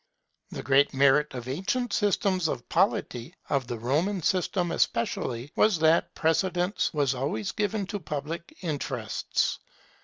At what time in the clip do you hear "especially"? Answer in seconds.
4.71-5.51